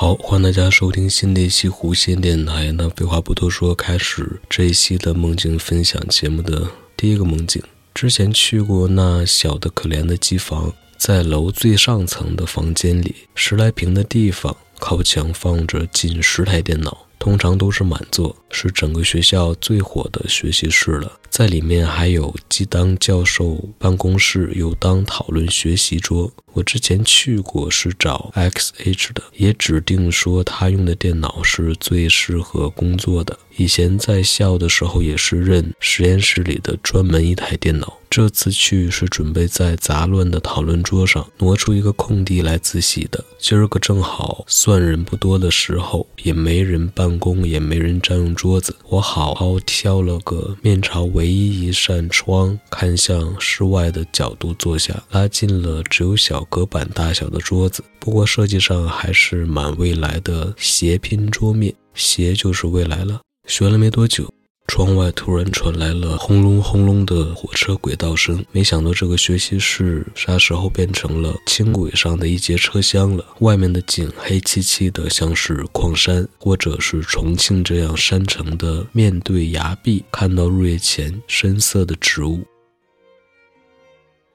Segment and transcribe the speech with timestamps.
[0.00, 2.72] 好，欢迎大家收听新的一期弧线电台。
[2.72, 7.62] 那废话不多说，开始这一期的梦境分享节目的第一个梦境。
[7.92, 21.12] 之前去过那小的可怜的机房，在楼最上层的房间里，十来平的地方，靠墙放着近十台电脑，通常都是满座，是整个学校最火的学习室了。
[21.30, 26.30] 在里面还有既当教授办公室，又当讨论学习桌。
[26.52, 33.38] 我之前去过，是找 XH 的，也指定说他用的电脑是最适合工作的。
[33.56, 37.98] 以前在校的时候，也是认实验室里的专门一台电脑。
[38.10, 43.24] 这次去是准备在杂乱的讨论桌上挪出一个空地来自习的。
[43.38, 57.84] 今儿个正好算人不多的时候，也没人办公，也没人占用桌子，我好好挑了个面朝唯一一扇窗看向室外的角度坐下，拉近了只有小隔板大小的桌子。
[57.98, 63.20] 不过设计上还是蛮未来的斜拼桌面，斜就是未来了。
[63.46, 64.32] 学了没多久。
[64.70, 73.24] 窗外突然传来了轰隆轰隆的火车轨道声，没想到这个学习室啥时候变成了轻轨上的一节车厢了。
[73.40, 82.38] 外面的景黑漆漆的，像是矿山或者是重庆这样山城的面对崖壁，看到入夜前深色的植物。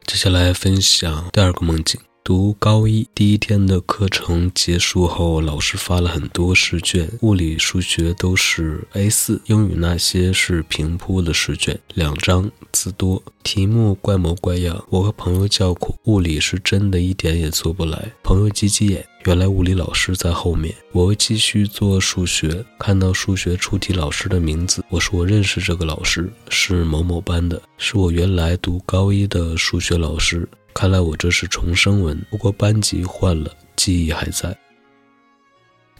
[0.05, 1.97] 接下来分享第二个梦境。
[2.25, 14.83] 读高一第一天的课程结束后，老师发了很多试卷，物理、数学都是 A4，英语那些是平铺的试卷，两张，字多，题目怪模怪样。
[14.89, 18.11] 我和朋友叫苦，物理是真的一点也做不来。
[18.23, 20.73] 朋友挤挤眼，原来物理老师在后面。
[20.93, 30.49] 我会继续做数学，看到数学出题老师的名字，我说我认识这个老师，是某某班的，是我原来读高一的数学老师。
[30.75, 34.53] 看来我这是重生文，不过班级换了，记忆还在。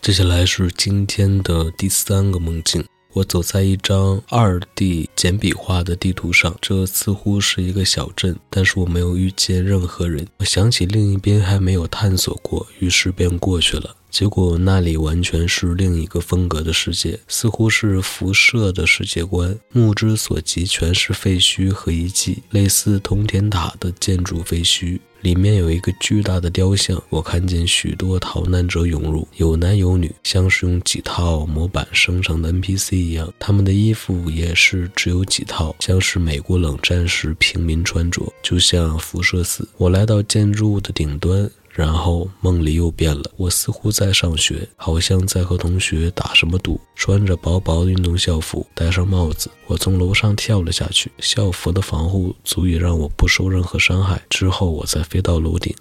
[0.02, 2.84] 接下来是今天的第三个梦境。
[3.14, 10.28] 我走在一张二 D 简笔画的地图上，这似乎是一个小镇，但是我没有遇见任何人。
[10.40, 13.96] 我想起另一边还没有探索过，于是便过去了。
[14.16, 19.54] 结果那里完全是另一个风格的世界，似乎是辐射的世界观。
[19.74, 25.02] 目之所及全是废墟和遗迹，类似通天塔的建筑废墟。
[25.20, 33.30] 里面有一个巨大的雕像，我看见许多逃难者涌入，有男有女，像是用几套模板生成的 NPC 一样。
[33.38, 39.68] 他们的衣服也是只有几套，像是美国冷战时平民穿着，就像辐射四。
[39.76, 41.52] 我来到建筑物的顶端。
[41.76, 46.80] 然后梦里又变了，我似乎在上学，好像在和同学打什么赌。
[46.96, 51.12] 穿着薄薄的运动校服，戴上帽子，我从楼上跳了下去。
[51.20, 54.22] 校服的防护足以让我不受任何伤害。
[54.30, 55.76] 之后我再飞到楼顶。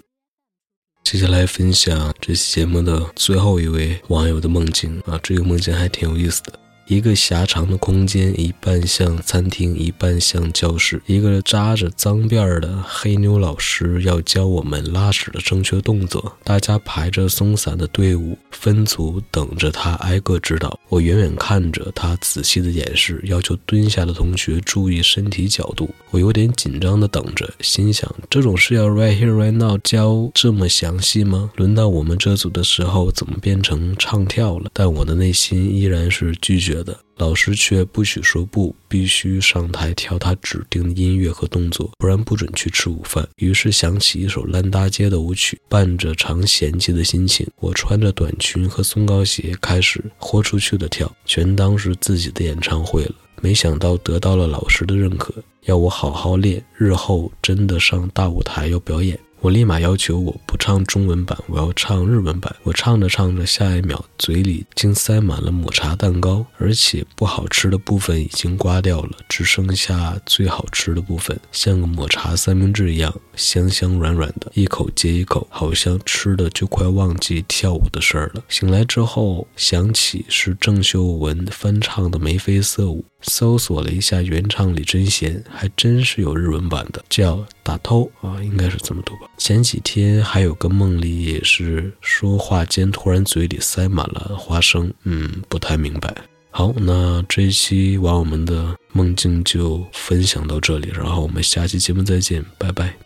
[1.01, 6.64] 接下来分享这期节目的最后一位网友的梦境啊，这个梦境还挺有意思的。
[6.87, 11.01] 一个狭长的空间，一半像餐厅，一半像教室。
[11.07, 16.37] 一个扎着脏辫的黑妞老师要教我们拉屎的正确动作。
[16.43, 20.79] 大家排着松散的队伍，分组等着他挨个指导。
[20.89, 25.89] 我远远看着他仔细的演示，要求蹲下的同学注意身体角度。
[26.11, 31.49] 我有点紧张的等着，心想这种事要 right here right now 教这么详细吗？
[31.55, 34.69] 轮到我们这组的时候，怎么变成唱跳了？
[34.71, 36.74] 但我的内心依然是拒绝。
[36.83, 43.27] 的老师却不许说不，必须上台跳他指定的音乐和动作，不然不准去吃午饭。
[43.37, 53.15] 于是响起一首烂大街的舞曲，伴着常嫌弃的心情，我穿着短裙和松糕鞋开始豁出去的跳，全当是自己的演唱会了。
[53.41, 55.33] 没想到得到了老师的认可，
[55.65, 59.19] 要我好好练，日后真的上大舞台要表演。
[59.45, 62.55] 我立马要求我不唱中文版，我要唱日文版。
[62.63, 78.43] 我唱着唱着，下一秒嘴里竟塞满了抹茶蛋糕，而且不好吃的部分已经刮掉了，只剩下最好吃的部分，像个抹茶三明治一样香香软软的，一口接一口，好像吃的就快忘记跳舞的事儿了。
[78.49, 87.45] 醒来之后想起是郑秀文翻唱的眉飞色舞，搜索了一下原唱李贞贤，还真是有日文版的，叫。
[87.65, 89.21] 打偷啊，应该是这么读吧。
[89.39, 96.15] 前几天还有个梦里也是说话间突然嘴里塞满了花生，嗯，不太明白。
[96.51, 103.04] 好，那这一期网友们的梦境就分享到这里，然后我们下期节目再见，拜拜。